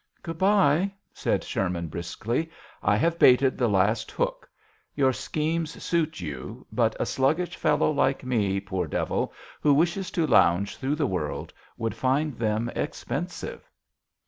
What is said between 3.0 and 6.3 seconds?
baited the last hook. Your schemes suit